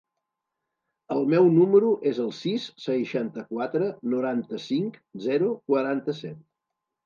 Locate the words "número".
1.57-1.91